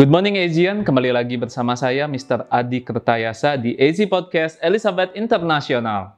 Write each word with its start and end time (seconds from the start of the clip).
Good 0.00 0.08
morning 0.08 0.40
Asian, 0.40 0.80
kembali 0.80 1.12
lagi 1.12 1.36
bersama 1.36 1.76
saya 1.76 2.08
Mr. 2.08 2.48
Adi 2.48 2.80
Kertayasa 2.80 3.60
di 3.60 3.76
AZ 3.76 4.00
Podcast 4.08 4.56
Elizabeth 4.64 5.12
International. 5.12 6.16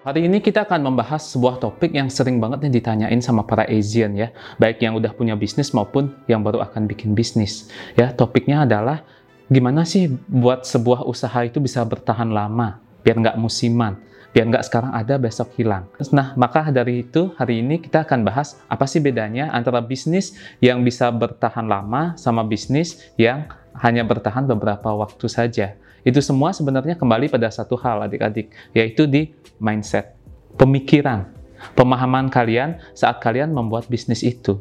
Hari 0.00 0.24
ini 0.24 0.40
kita 0.40 0.64
akan 0.64 0.88
membahas 0.88 1.20
sebuah 1.36 1.60
topik 1.60 1.92
yang 1.92 2.08
sering 2.08 2.40
banget 2.40 2.64
nih 2.64 2.80
ditanyain 2.80 3.20
sama 3.20 3.44
para 3.44 3.68
Asian 3.68 4.16
ya, 4.16 4.32
baik 4.56 4.80
yang 4.80 4.96
udah 4.96 5.12
punya 5.12 5.36
bisnis 5.36 5.68
maupun 5.76 6.16
yang 6.32 6.40
baru 6.40 6.64
akan 6.64 6.88
bikin 6.88 7.12
bisnis. 7.12 7.68
Ya, 7.92 8.08
topiknya 8.16 8.64
adalah 8.64 9.04
gimana 9.52 9.84
sih 9.84 10.08
buat 10.32 10.64
sebuah 10.64 11.04
usaha 11.04 11.44
itu 11.44 11.60
bisa 11.60 11.84
bertahan 11.84 12.32
lama, 12.32 12.80
biar 13.04 13.20
nggak 13.20 13.36
musiman, 13.36 14.00
biar 14.36 14.52
nggak 14.52 14.68
sekarang 14.68 14.92
ada 14.92 15.16
besok 15.16 15.48
hilang. 15.56 15.88
Nah, 16.12 16.36
maka 16.36 16.68
dari 16.68 17.08
itu 17.08 17.32
hari 17.40 17.64
ini 17.64 17.80
kita 17.80 18.04
akan 18.04 18.20
bahas 18.20 18.60
apa 18.68 18.84
sih 18.84 19.00
bedanya 19.00 19.48
antara 19.48 19.80
bisnis 19.80 20.36
yang 20.60 20.84
bisa 20.84 21.08
bertahan 21.08 21.64
lama 21.64 22.12
sama 22.20 22.44
bisnis 22.44 23.00
yang 23.16 23.48
hanya 23.80 24.04
bertahan 24.04 24.44
beberapa 24.44 24.92
waktu 24.92 25.24
saja. 25.32 25.80
Itu 26.04 26.20
semua 26.20 26.52
sebenarnya 26.52 27.00
kembali 27.00 27.32
pada 27.32 27.48
satu 27.48 27.80
hal 27.80 28.04
adik-adik, 28.04 28.52
yaitu 28.76 29.08
di 29.08 29.32
mindset, 29.56 30.12
pemikiran, 30.60 31.32
pemahaman 31.72 32.28
kalian 32.28 32.76
saat 32.92 33.24
kalian 33.24 33.56
membuat 33.56 33.88
bisnis 33.88 34.20
itu. 34.20 34.60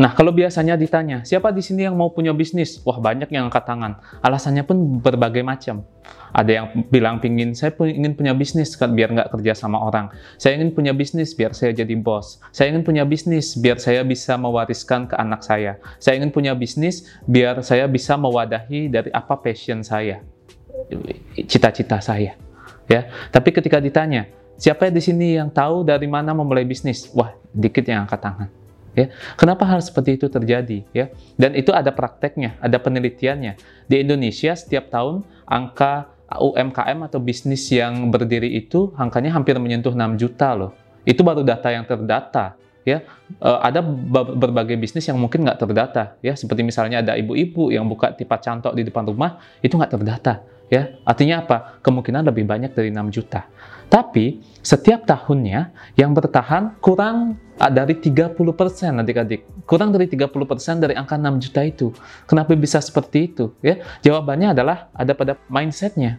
Nah, 0.00 0.16
kalau 0.16 0.32
biasanya 0.32 0.72
ditanya, 0.80 1.20
siapa 1.20 1.52
di 1.52 1.60
sini 1.60 1.84
yang 1.84 1.92
mau 1.92 2.08
punya 2.08 2.32
bisnis? 2.32 2.80
Wah, 2.80 2.96
banyak 2.96 3.28
yang 3.28 3.52
angkat 3.52 3.68
tangan. 3.68 4.00
Alasannya 4.24 4.64
pun 4.64 5.00
berbagai 5.04 5.44
macam. 5.44 5.84
Ada 6.32 6.50
yang 6.50 6.66
bilang 6.88 7.20
pingin, 7.20 7.52
saya 7.52 7.76
ingin 7.76 8.16
punya 8.16 8.32
bisnis 8.32 8.72
biar 8.72 9.12
nggak 9.12 9.28
kerja 9.36 9.52
sama 9.52 9.84
orang. 9.84 10.08
Saya 10.40 10.56
ingin 10.56 10.72
punya 10.72 10.96
bisnis 10.96 11.36
biar 11.36 11.52
saya 11.52 11.76
jadi 11.76 11.92
bos. 11.92 12.40
Saya 12.56 12.72
ingin 12.72 12.88
punya 12.88 13.04
bisnis 13.04 13.52
biar 13.52 13.76
saya 13.76 14.00
bisa 14.00 14.40
mewariskan 14.40 15.12
ke 15.12 15.14
anak 15.20 15.44
saya. 15.44 15.76
Saya 16.00 16.16
ingin 16.16 16.32
punya 16.32 16.56
bisnis 16.56 17.04
biar 17.28 17.60
saya 17.60 17.84
bisa 17.84 18.16
mewadahi 18.16 18.88
dari 18.88 19.12
apa 19.12 19.36
passion 19.36 19.84
saya, 19.84 20.24
cita-cita 21.44 22.00
saya. 22.00 22.32
Ya, 22.88 23.12
tapi 23.28 23.52
ketika 23.52 23.76
ditanya, 23.76 24.24
siapa 24.56 24.88
di 24.88 25.04
sini 25.04 25.36
yang 25.36 25.52
tahu 25.52 25.84
dari 25.84 26.08
mana 26.08 26.32
memulai 26.32 26.64
bisnis? 26.64 27.12
Wah, 27.12 27.36
dikit 27.52 27.84
yang 27.84 28.08
angkat 28.08 28.24
tangan 28.24 28.61
ya. 28.92 29.12
Kenapa 29.36 29.64
hal 29.68 29.80
seperti 29.84 30.20
itu 30.20 30.26
terjadi 30.28 30.84
ya? 30.92 31.12
Dan 31.36 31.56
itu 31.56 31.72
ada 31.72 31.92
prakteknya, 31.92 32.56
ada 32.60 32.76
penelitiannya. 32.80 33.58
Di 33.88 33.96
Indonesia 34.00 34.52
setiap 34.56 34.92
tahun 34.92 35.26
angka 35.44 36.12
UMKM 36.32 36.98
atau 37.12 37.20
bisnis 37.20 37.68
yang 37.68 38.08
berdiri 38.08 38.56
itu 38.56 38.92
angkanya 38.96 39.36
hampir 39.36 39.56
menyentuh 39.60 39.92
6 39.92 40.16
juta 40.16 40.56
loh. 40.56 40.72
Itu 41.04 41.20
baru 41.20 41.44
data 41.44 41.68
yang 41.68 41.84
terdata 41.84 42.56
ya 42.82 43.06
e, 43.38 43.50
ada 43.62 43.78
berbagai 44.34 44.74
bisnis 44.74 45.06
yang 45.06 45.18
mungkin 45.18 45.46
nggak 45.46 45.58
terdata 45.58 46.18
ya 46.18 46.34
seperti 46.34 46.66
misalnya 46.66 46.98
ada 47.02 47.14
ibu-ibu 47.14 47.70
yang 47.70 47.86
buka 47.86 48.10
tipat 48.14 48.42
cantok 48.42 48.74
di 48.74 48.82
depan 48.82 49.06
rumah 49.06 49.38
itu 49.62 49.78
nggak 49.78 49.92
terdata 49.94 50.42
ya 50.66 50.98
artinya 51.06 51.46
apa 51.46 51.78
kemungkinan 51.78 52.26
lebih 52.26 52.42
banyak 52.42 52.74
dari 52.74 52.90
6 52.90 53.14
juta 53.14 53.46
tapi 53.86 54.42
setiap 54.64 55.06
tahunnya 55.06 55.94
yang 55.94 56.10
bertahan 56.10 56.80
kurang 56.82 57.38
dari 57.70 57.94
30% 57.94 58.34
adik-adik. 58.98 59.46
Kurang 59.68 59.94
dari 59.94 60.10
30% 60.10 60.82
dari 60.82 60.94
angka 60.98 61.14
6 61.14 61.38
juta 61.38 61.60
itu. 61.62 61.94
Kenapa 62.26 62.56
bisa 62.58 62.82
seperti 62.82 63.30
itu? 63.30 63.54
Ya, 63.62 63.84
Jawabannya 64.02 64.56
adalah 64.56 64.90
ada 64.96 65.12
pada 65.14 65.38
mindsetnya. 65.46 66.18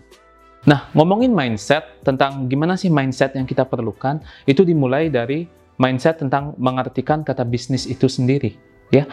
Nah, 0.63 0.87
ngomongin 0.95 1.35
mindset 1.35 1.83
tentang 2.07 2.47
gimana 2.47 2.79
sih 2.79 2.87
mindset 2.87 3.35
yang 3.35 3.43
kita 3.43 3.67
perlukan, 3.67 4.23
itu 4.47 4.63
dimulai 4.63 5.11
dari 5.11 5.43
mindset 5.75 6.23
tentang 6.23 6.55
mengartikan 6.55 7.19
kata 7.25 7.43
bisnis 7.43 7.83
itu 7.83 8.07
sendiri. 8.07 8.55
Ya, 8.93 9.09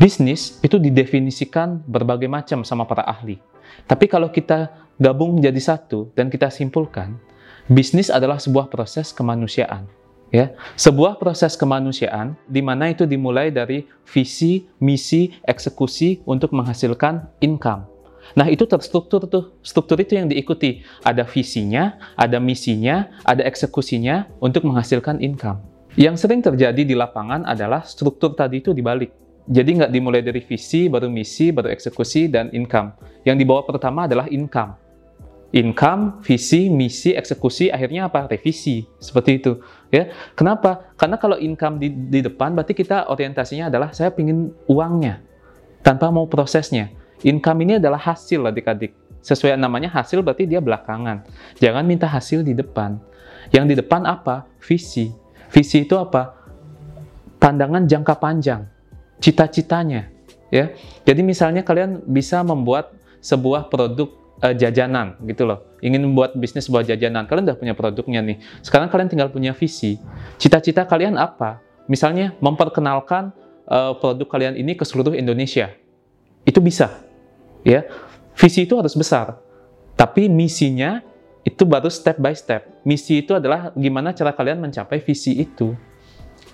bisnis 0.00 0.58
itu 0.64 0.80
didefinisikan 0.80 1.84
berbagai 1.86 2.26
macam 2.26 2.64
sama 2.66 2.88
para 2.88 3.06
ahli. 3.06 3.38
Tapi 3.86 4.08
kalau 4.10 4.32
kita 4.32 4.72
gabung 4.98 5.38
menjadi 5.38 5.76
satu 5.76 6.10
dan 6.16 6.32
kita 6.32 6.48
simpulkan, 6.50 7.20
Bisnis 7.68 8.08
adalah 8.08 8.40
sebuah 8.40 8.72
proses 8.72 9.12
kemanusiaan. 9.12 9.84
Ya, 10.28 10.52
sebuah 10.76 11.16
proses 11.16 11.56
kemanusiaan 11.56 12.36
di 12.44 12.60
mana 12.60 12.92
itu 12.92 13.08
dimulai 13.08 13.48
dari 13.48 13.88
visi, 14.04 14.68
misi, 14.76 15.32
eksekusi 15.40 16.20
untuk 16.28 16.52
menghasilkan 16.52 17.32
income. 17.40 17.88
Nah, 18.36 18.44
itu 18.52 18.68
terstruktur 18.68 19.24
tuh. 19.24 19.56
Struktur 19.64 19.96
itu 20.04 20.20
yang 20.20 20.28
diikuti. 20.28 20.84
Ada 21.00 21.24
visinya, 21.24 21.96
ada 22.12 22.36
misinya, 22.36 23.08
ada 23.24 23.40
eksekusinya 23.40 24.28
untuk 24.36 24.68
menghasilkan 24.68 25.24
income. 25.24 25.64
Yang 25.96 26.28
sering 26.28 26.44
terjadi 26.44 26.84
di 26.84 26.92
lapangan 26.92 27.48
adalah 27.48 27.88
struktur 27.88 28.36
tadi 28.36 28.60
itu 28.60 28.76
dibalik. 28.76 29.08
Jadi 29.48 29.80
nggak 29.80 29.92
dimulai 29.96 30.20
dari 30.20 30.44
visi, 30.44 30.92
baru 30.92 31.08
misi, 31.08 31.48
baru 31.56 31.72
eksekusi, 31.72 32.28
dan 32.28 32.52
income. 32.52 32.92
Yang 33.24 33.48
dibawa 33.48 33.64
pertama 33.64 34.04
adalah 34.04 34.28
income 34.28 34.87
income, 35.48 36.20
visi, 36.20 36.68
misi, 36.68 37.16
eksekusi, 37.16 37.72
akhirnya 37.72 38.12
apa? 38.12 38.28
Revisi. 38.28 38.84
Seperti 39.00 39.40
itu. 39.40 39.52
Ya, 39.88 40.12
Kenapa? 40.36 40.92
Karena 41.00 41.16
kalau 41.16 41.40
income 41.40 41.80
di, 41.80 41.88
di 41.88 42.20
depan, 42.20 42.52
berarti 42.52 42.76
kita 42.76 43.08
orientasinya 43.08 43.72
adalah 43.72 43.96
saya 43.96 44.12
ingin 44.20 44.52
uangnya, 44.68 45.24
tanpa 45.80 46.12
mau 46.12 46.28
prosesnya. 46.28 46.92
Income 47.24 47.64
ini 47.64 47.72
adalah 47.80 47.98
hasil 47.98 48.44
adik-adik. 48.44 48.94
Sesuai 49.24 49.58
namanya 49.58 49.90
hasil 49.90 50.22
berarti 50.22 50.46
dia 50.46 50.62
belakangan. 50.62 51.26
Jangan 51.58 51.82
minta 51.82 52.06
hasil 52.06 52.46
di 52.46 52.54
depan. 52.54 53.00
Yang 53.50 53.64
di 53.64 53.74
depan 53.82 54.06
apa? 54.06 54.46
Visi. 54.62 55.10
Visi 55.50 55.82
itu 55.82 55.98
apa? 55.98 56.36
Pandangan 57.40 57.88
jangka 57.88 58.14
panjang. 58.20 58.68
Cita-citanya. 59.18 60.06
Ya, 60.48 60.72
Jadi 61.04 61.20
misalnya 61.20 61.60
kalian 61.60 62.00
bisa 62.08 62.40
membuat 62.40 62.94
sebuah 63.20 63.68
produk 63.68 64.08
uh, 64.42 64.54
jajanan 64.54 65.18
gitu 65.26 65.46
loh. 65.46 65.64
Ingin 65.78 66.10
membuat 66.10 66.34
bisnis 66.34 66.66
sebuah 66.66 66.86
jajanan. 66.86 67.26
Kalian 67.26 67.44
udah 67.52 67.58
punya 67.58 67.74
produknya 67.74 68.20
nih. 68.22 68.36
Sekarang 68.62 68.90
kalian 68.90 69.10
tinggal 69.10 69.30
punya 69.30 69.54
visi. 69.54 69.98
Cita-cita 70.38 70.86
kalian 70.86 71.14
apa? 71.18 71.62
Misalnya 71.86 72.34
memperkenalkan 72.42 73.30
uh, 73.70 73.94
produk 73.96 74.26
kalian 74.26 74.54
ini 74.58 74.74
ke 74.74 74.84
seluruh 74.84 75.14
Indonesia. 75.14 75.70
Itu 76.42 76.58
bisa. 76.58 77.02
Ya. 77.62 77.86
Visi 78.38 78.66
itu 78.66 78.74
harus 78.78 78.94
besar. 78.94 79.38
Tapi 79.98 80.30
misinya 80.30 81.02
itu 81.42 81.66
baru 81.66 81.90
step 81.90 82.22
by 82.22 82.34
step. 82.36 82.70
Misi 82.86 83.24
itu 83.24 83.34
adalah 83.34 83.74
gimana 83.74 84.14
cara 84.14 84.30
kalian 84.30 84.62
mencapai 84.62 85.02
visi 85.02 85.42
itu. 85.42 85.74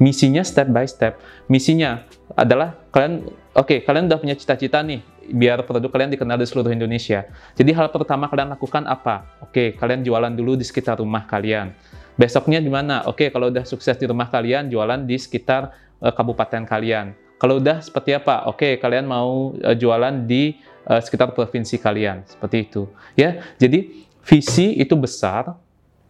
Misinya 0.03 0.43
step 0.43 0.71
by 0.71 0.87
step. 0.89 1.23
Misinya 1.47 2.03
adalah 2.35 2.75
kalian, 2.91 3.31
oke, 3.55 3.67
okay, 3.67 3.79
kalian 3.87 4.11
udah 4.11 4.19
punya 4.19 4.35
cita-cita 4.35 4.83
nih, 4.83 5.05
biar 5.31 5.63
produk 5.63 5.91
kalian 5.93 6.11
dikenal 6.15 6.41
di 6.41 6.47
seluruh 6.49 6.73
Indonesia. 6.75 7.29
Jadi 7.55 7.71
hal 7.71 7.89
pertama 7.95 8.27
kalian 8.27 8.51
lakukan 8.51 8.85
apa? 8.91 9.39
Oke, 9.45 9.51
okay, 9.51 9.69
kalian 9.79 10.03
jualan 10.03 10.33
dulu 10.35 10.59
di 10.59 10.67
sekitar 10.67 10.99
rumah 10.99 11.25
kalian. 11.31 11.71
Besoknya 12.15 12.59
di 12.59 12.71
mana? 12.71 13.07
Oke, 13.07 13.27
okay, 13.27 13.29
kalau 13.31 13.51
udah 13.51 13.63
sukses 13.67 13.95
di 13.99 14.07
rumah 14.07 14.31
kalian, 14.31 14.71
jualan 14.71 15.03
di 15.03 15.19
sekitar 15.19 15.75
uh, 16.03 16.13
kabupaten 16.15 16.63
kalian. 16.67 17.15
Kalau 17.39 17.59
udah 17.59 17.83
seperti 17.83 18.15
apa? 18.15 18.47
Oke, 18.51 18.79
okay, 18.79 18.83
kalian 18.83 19.07
mau 19.07 19.55
uh, 19.55 19.75
jualan 19.75 20.27
di 20.27 20.59
uh, 20.87 21.03
sekitar 21.03 21.35
provinsi 21.35 21.79
kalian. 21.79 22.23
Seperti 22.27 22.57
itu. 22.71 22.87
Ya, 23.19 23.43
jadi 23.59 23.91
visi 24.23 24.79
itu 24.79 24.95
besar, 24.95 25.59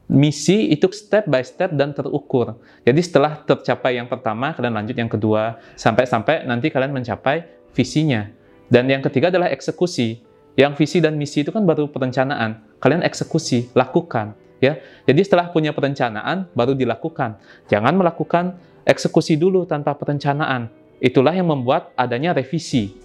misi 0.09 0.69
itu 0.69 0.89
step 0.93 1.25
by 1.29 1.41
step 1.41 1.73
dan 1.73 1.97
terukur. 1.97 2.61
Jadi 2.85 3.01
setelah 3.01 3.41
tercapai 3.41 3.97
yang 3.97 4.09
pertama, 4.09 4.53
kalian 4.53 4.75
lanjut 4.77 4.97
yang 4.97 5.09
kedua, 5.09 5.59
sampai-sampai 5.75 6.45
nanti 6.45 6.69
kalian 6.69 6.93
mencapai 6.93 7.45
visinya. 7.73 8.29
Dan 8.69 8.89
yang 8.89 9.01
ketiga 9.05 9.33
adalah 9.33 9.49
eksekusi. 9.53 10.21
Yang 10.55 10.73
visi 10.79 10.99
dan 11.03 11.19
misi 11.19 11.43
itu 11.43 11.51
kan 11.51 11.67
baru 11.67 11.91
perencanaan. 11.91 12.63
Kalian 12.79 13.03
eksekusi, 13.03 13.75
lakukan. 13.75 14.39
ya. 14.63 14.79
Jadi 15.05 15.21
setelah 15.27 15.51
punya 15.51 15.75
perencanaan, 15.75 16.47
baru 16.55 16.79
dilakukan. 16.79 17.37
Jangan 17.67 17.93
melakukan 17.99 18.55
eksekusi 18.87 19.35
dulu 19.35 19.67
tanpa 19.67 19.99
perencanaan. 19.99 20.71
Itulah 21.03 21.35
yang 21.35 21.51
membuat 21.51 21.91
adanya 21.99 22.33
revisi 22.33 23.04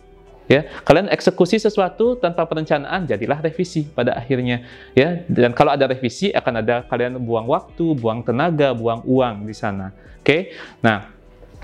ya 0.49 0.65
kalian 0.81 1.13
eksekusi 1.13 1.61
sesuatu 1.61 2.17
tanpa 2.17 2.43
perencanaan 2.49 3.05
jadilah 3.05 3.37
revisi 3.37 3.85
pada 3.85 4.17
akhirnya. 4.17 4.65
Ya 4.97 5.21
dan 5.29 5.53
kalau 5.53 5.77
ada 5.77 5.85
revisi 5.85 6.33
akan 6.33 6.53
ada 6.65 6.81
kalian 6.89 7.21
buang 7.21 7.45
waktu 7.45 7.93
buang 7.93 8.25
tenaga 8.25 8.73
buang 8.73 9.05
uang 9.05 9.45
di 9.45 9.53
sana. 9.53 9.93
Oke? 10.19 10.25
Okay? 10.25 10.41
nah 10.81 11.13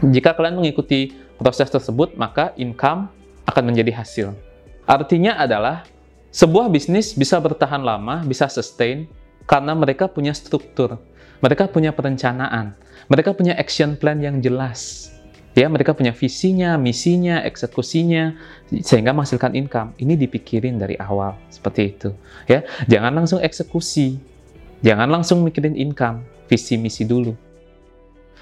jika 0.06 0.38
kalian 0.38 0.62
mengikuti 0.62 1.18
proses 1.42 1.68
tersebut 1.68 2.14
maka 2.14 2.54
income 2.56 3.10
akan 3.50 3.64
menjadi 3.74 3.92
hasil. 3.98 4.28
Artinya 4.86 5.42
adalah 5.42 5.81
sebuah 6.30 6.70
bisnis 6.70 7.18
bisa 7.18 7.42
bertahan 7.42 7.81
lama 7.81 8.22
bisa 8.22 8.46
sustain 8.54 9.10
karena 9.50 9.74
mereka 9.74 10.06
punya 10.06 10.31
struktur. 10.31 11.02
Mereka 11.42 11.74
punya 11.74 11.90
perencanaan. 11.92 12.78
Mereka 13.06 13.38
punya 13.38 13.54
action 13.58 13.94
plan 13.98 14.18
yang 14.18 14.42
jelas 14.42 15.14
ya 15.56 15.72
mereka 15.72 15.96
punya 15.96 16.12
visinya, 16.12 16.75
misinya, 16.75 17.42
eksekusinya 17.48 18.36
sehingga 18.84 19.16
menghasilkan 19.16 19.56
income. 19.56 19.96
Ini 19.96 20.19
dipikirin 20.19 20.75
dari 20.75 21.00
awal 21.00 21.40
seperti 21.48 21.96
itu, 21.96 22.12
ya. 22.46 22.68
Jangan 22.92 23.24
langsung 23.24 23.40
eksekusi. 23.40 24.19
Jangan 24.84 25.07
langsung 25.10 25.42
mikirin 25.42 25.74
income, 25.74 26.22
visi 26.52 26.75
misi 26.75 27.07
dulu. 27.07 27.34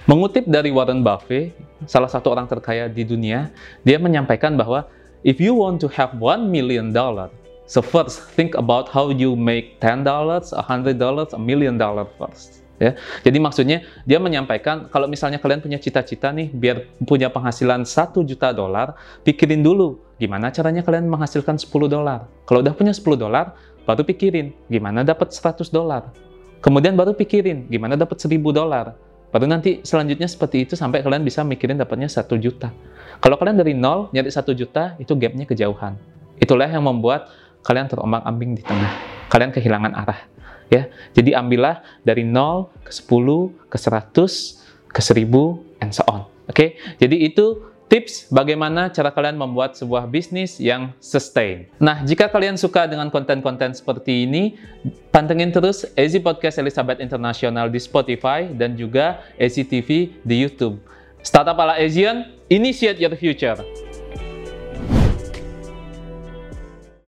Mengutip 0.10 0.44
dari 0.44 0.68
Warren 0.74 1.00
Buffett, 1.00 1.56
salah 1.88 2.12
satu 2.12 2.36
orang 2.36 2.50
terkaya 2.50 2.92
di 2.92 3.07
dunia, 3.07 3.48
dia 3.88 3.95
menyampaikan 3.95 4.60
bahwa 4.60 4.83
if 5.24 5.39
you 5.39 5.56
want 5.56 5.80
to 5.80 5.88
have 5.88 6.12
one 6.19 6.51
million 6.51 6.92
dollar, 6.92 7.31
so 7.63 7.80
first 7.80 8.19
think 8.36 8.60
about 8.60 8.92
how 8.92 9.07
you 9.07 9.38
make 9.39 9.80
ten 9.80 10.04
dollars, 10.04 10.51
a 10.51 10.60
hundred 10.60 11.00
dollars, 11.00 11.31
a 11.31 11.39
million 11.39 11.80
dollar 11.80 12.04
first. 12.19 12.62
Ya, 12.81 12.98
jadi 13.22 13.38
maksudnya 13.38 13.86
dia 14.04 14.18
menyampaikan 14.18 14.90
kalau 14.90 15.06
misalnya 15.06 15.38
kalian 15.38 15.62
punya 15.62 15.78
cita-cita 15.78 16.34
nih 16.34 16.50
biar 16.50 16.90
punya 17.06 17.30
penghasilan 17.30 17.86
1 17.86 18.25
juta 18.25 18.50
dolar, 18.50 18.98
pikirin 19.22 19.62
dulu 19.62 20.02
gimana 20.18 20.50
caranya 20.50 20.81
kalian 20.81 21.06
menghasilkan 21.06 21.62
10 21.62 21.70
dolar. 21.86 22.25
Kalau 22.50 22.66
udah 22.66 22.74
punya 22.74 22.90
10 22.90 23.14
dolar, 23.14 23.54
baru 23.86 24.02
pikirin 24.02 24.52
gimana 24.68 25.06
dapat 25.06 25.30
100 25.31 25.70
dolar. 25.70 26.10
Kemudian 26.66 26.98
baru 26.98 27.14
pikirin 27.14 27.70
gimana 27.70 27.94
dapat 27.94 28.18
1000 28.18 28.40
dolar. 28.50 28.98
Baru 29.30 29.46
nanti 29.50 29.81
selanjutnya 29.81 30.30
seperti 30.30 30.66
itu 30.66 30.74
sampai 30.74 31.02
kalian 31.02 31.25
bisa 31.25 31.42
mikirin 31.46 31.78
dapatnya 31.78 32.10
1 32.10 32.38
juta. 32.42 32.74
Kalau 33.22 33.38
kalian 33.38 33.58
dari 33.58 33.78
nol 33.78 34.10
nyari 34.14 34.30
1 34.30 34.54
juta, 34.54 34.98
itu 34.98 35.14
gapnya 35.14 35.46
kejauhan. 35.46 35.94
Itulah 36.42 36.70
yang 36.70 36.86
membuat 36.86 37.30
kalian 37.64 37.88
terombang-ambing 37.88 38.60
di 38.60 38.64
tengah. 38.66 38.94
Kalian 39.30 39.50
kehilangan 39.50 39.94
arah. 39.96 40.32
Ya, 40.71 40.92
jadi 41.15 41.39
ambillah 41.39 41.83
dari 42.04 42.24
nol 42.24 42.71
ke 42.83 42.92
10, 42.92 43.51
ke 43.68 43.77
100, 43.77 44.92
ke 44.92 45.01
1000, 45.01 45.83
and 45.83 45.92
so 45.92 46.04
on. 46.07 46.27
Oke, 46.44 46.51
okay? 46.51 46.69
jadi 47.00 47.15
itu 47.31 47.74
tips 47.94 48.31
bagaimana 48.33 48.89
cara 48.89 49.13
kalian 49.13 49.38
membuat 49.38 49.77
sebuah 49.77 50.10
bisnis 50.10 50.57
yang 50.57 50.89
sustain. 50.98 51.69
Nah, 51.77 52.01
jika 52.01 52.25
kalian 52.25 52.57
suka 52.57 52.89
dengan 52.89 53.13
konten-konten 53.13 53.75
seperti 53.77 54.25
ini, 54.25 54.57
pantengin 55.13 55.54
terus 55.54 55.86
Easy 55.94 56.18
Podcast 56.18 56.57
Elizabeth 56.57 56.98
International 56.98 57.69
di 57.69 57.77
Spotify 57.77 58.50
dan 58.50 58.74
juga 58.74 59.21
Easy 59.38 59.62
TV 59.62 60.10
di 60.25 60.36
YouTube. 60.42 60.81
Startup 61.21 61.56
ala 61.56 61.80
Asian, 61.80 62.33
initiate 62.50 63.00
your 63.00 63.13
future. 63.15 63.82